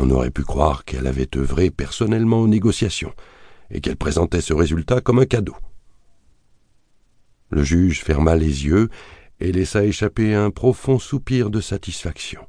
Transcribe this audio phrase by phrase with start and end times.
[0.00, 3.12] On aurait pu croire qu'elle avait œuvré personnellement aux négociations,
[3.68, 5.56] et qu'elle présentait ce résultat comme un cadeau.
[7.50, 8.90] Le juge ferma les yeux
[9.40, 12.46] et laissa échapper un profond soupir de satisfaction.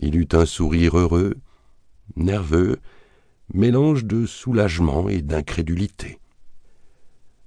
[0.00, 1.34] Il eut un sourire heureux,
[2.16, 2.78] nerveux,
[3.52, 6.18] mélange de soulagement et d'incrédulité.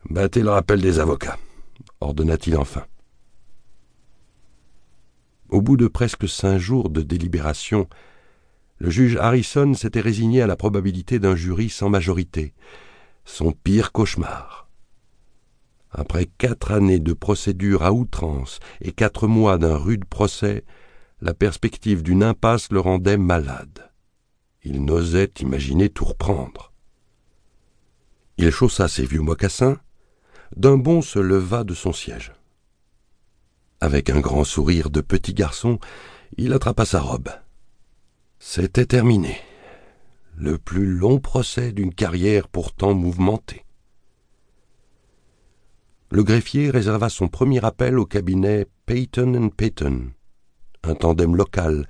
[0.07, 1.39] Battez le rappel des avocats,
[1.99, 2.85] ordonna-t-il enfin.
[5.49, 7.87] Au bout de presque cinq jours de délibération,
[8.81, 12.55] le juge Harrison s'était résigné à la probabilité d'un jury sans majorité,
[13.25, 14.67] son pire cauchemar.
[15.91, 20.65] Après quatre années de procédure à outrance et quatre mois d'un rude procès,
[21.21, 23.91] la perspective d'une impasse le rendait malade.
[24.63, 26.73] Il n'osait imaginer tout reprendre.
[28.37, 29.77] Il chaussa ses vieux mocassins,
[30.55, 32.33] d'un bond se leva de son siège.
[33.79, 35.77] Avec un grand sourire de petit garçon,
[36.37, 37.29] il attrapa sa robe.
[38.43, 39.37] C'était terminé.
[40.35, 43.65] Le plus long procès d'une carrière pourtant mouvementée.
[46.09, 50.09] Le greffier réserva son premier appel au cabinet Peyton Peyton,
[50.81, 51.87] un tandem local,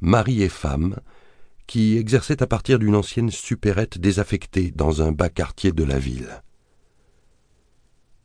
[0.00, 1.00] mari et femme,
[1.66, 6.44] qui exerçait à partir d'une ancienne supérette désaffectée dans un bas quartier de la ville.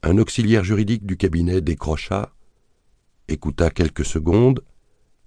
[0.04, 2.34] Un auxiliaire juridique du cabinet décrocha,
[3.28, 4.64] écouta quelques secondes,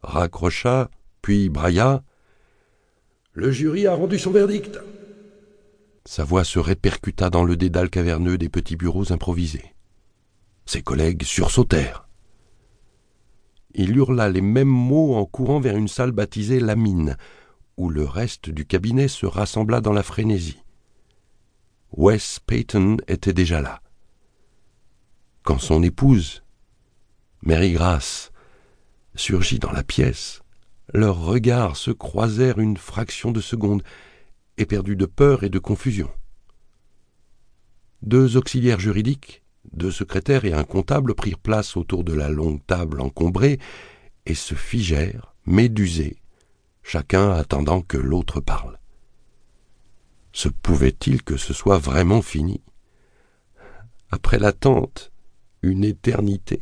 [0.01, 2.05] raccrocha, puis brailla.
[3.37, 4.81] Le jury a rendu son verdict.
[6.05, 9.75] Sa voix se répercuta dans le dédale caverneux des petits bureaux improvisés.
[10.65, 12.09] Ses collègues sursautèrent.
[13.75, 17.17] Il hurla les mêmes mots en courant vers une salle baptisée la mine,
[17.77, 20.65] où le reste du cabinet se rassembla dans la frénésie.
[21.93, 23.81] Wes Peyton était déjà là
[25.47, 26.43] quand son épouse,
[27.43, 28.33] Mary Grace,
[29.15, 30.43] surgit dans la pièce.
[30.95, 33.83] Leurs regards se croisèrent une fraction de seconde,
[34.57, 36.11] éperdus de peur et de confusion.
[38.03, 39.43] Deux auxiliaires juridiques,
[39.73, 43.59] deux secrétaires et un comptable prirent place autour de la longue table encombrée
[44.27, 46.19] et se figèrent, médusés,
[46.83, 48.79] chacun attendant que l'autre parle.
[50.33, 52.63] Se pouvait-il que ce soit vraiment fini?
[54.11, 55.11] Après l'attente,
[55.63, 56.61] une éternité.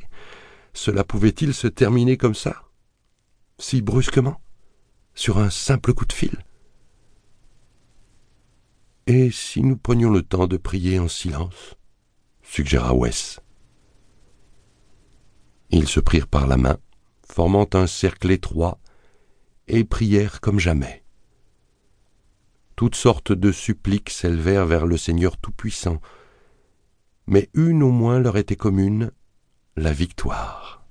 [0.73, 2.63] Cela pouvait-il se terminer comme ça?
[3.67, 4.43] Si brusquement
[5.15, 6.45] Sur un simple coup de fil
[9.07, 11.75] Et si nous prenions le temps de prier en silence
[12.43, 13.41] suggéra Wes.
[15.71, 16.77] Ils se prirent par la main,
[17.27, 18.81] formant un cercle étroit,
[19.67, 21.03] et prièrent comme jamais.
[22.77, 26.03] Toutes sortes de suppliques s'élevèrent vers le Seigneur Tout-Puissant,
[27.27, 29.11] mais une au moins leur était commune,
[29.75, 30.87] la victoire.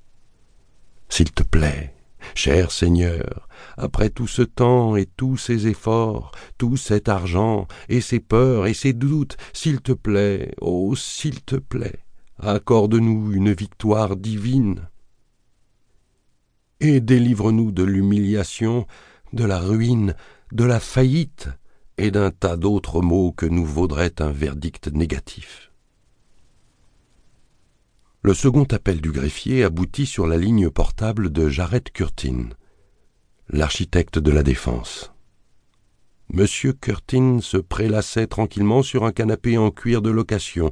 [1.07, 1.93] S'il te plaît,
[2.35, 8.19] cher Seigneur, après tout ce temps et tous ces efforts, tout cet argent, et ces
[8.19, 11.99] peurs et ces doutes, s'il te plaît, oh, s'il te plaît,
[12.39, 14.89] accorde-nous une victoire divine.
[16.79, 18.85] Et délivre-nous de l'humiliation,
[19.31, 20.15] de la ruine,
[20.51, 21.49] de la faillite,
[21.97, 25.72] et d'un tas d'autres maux que nous vaudrait un verdict négatif.
[28.25, 32.51] Le second appel du greffier aboutit sur la ligne portable de Jared Curtin,
[33.49, 35.11] l'architecte de la défense.
[36.29, 40.71] Monsieur Curtin se prélassait tranquillement sur un canapé en cuir de location,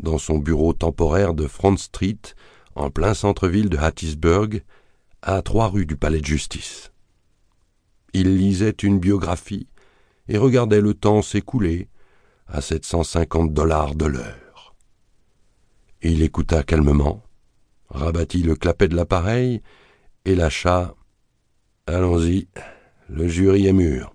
[0.00, 2.20] dans son bureau temporaire de Front Street,
[2.76, 4.62] en plein centre-ville de Hattiesburg,
[5.20, 6.92] à trois rues du palais de justice.
[8.12, 9.66] Il lisait une biographie
[10.28, 11.88] et regardait le temps s'écouler
[12.46, 14.47] à sept cent cinquante dollars de l'heure.
[16.02, 17.24] Il écouta calmement,
[17.88, 19.62] rabattit le clapet de l'appareil
[20.24, 20.94] et lâcha
[21.86, 22.48] Allons-y,
[23.08, 24.14] le jury est mûr.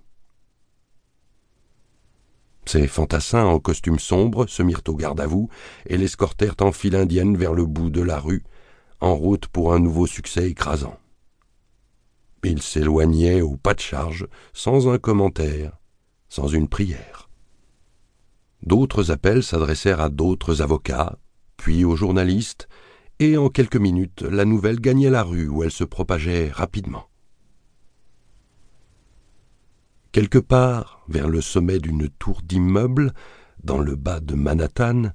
[2.65, 5.49] Ces fantassins en costume sombre se mirent au garde à vous
[5.85, 8.43] et l'escortèrent en file indienne vers le bout de la rue,
[9.01, 10.97] en route pour un nouveau succès écrasant.
[12.43, 15.77] Ils s'éloignaient au pas de charge, sans un commentaire,
[16.29, 17.29] sans une prière.
[18.61, 21.17] D'autres appels s'adressèrent à d'autres avocats,
[21.63, 22.67] puis aux journalistes,
[23.19, 27.07] et en quelques minutes la nouvelle gagnait la rue où elle se propageait rapidement.
[30.11, 33.13] Quelque part, vers le sommet d'une tour d'immeuble,
[33.63, 35.13] dans le bas de Manhattan,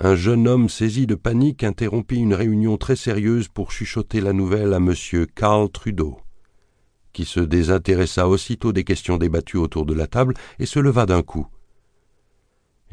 [0.00, 4.72] un jeune homme saisi de panique interrompit une réunion très sérieuse pour chuchoter la nouvelle
[4.72, 4.94] à M.
[5.34, 6.18] Carl Trudeau,
[7.12, 11.20] qui se désintéressa aussitôt des questions débattues autour de la table et se leva d'un
[11.20, 11.46] coup.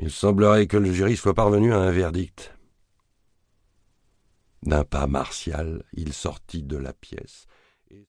[0.01, 2.53] Il semblerait que le jury soit parvenu à un verdict.
[4.63, 7.47] D'un pas martial, il sortit de la pièce,